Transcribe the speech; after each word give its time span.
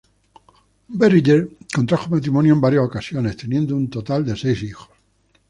Berger 0.89 1.47
contrajo 1.75 2.09
matrimonio 2.09 2.55
en 2.55 2.61
varias 2.61 2.83
ocasiones, 2.83 3.37
teniendo 3.37 3.75
un 3.75 3.87
total 3.87 4.25
de 4.25 4.35
seis 4.35 4.63
hijos. 4.63 4.89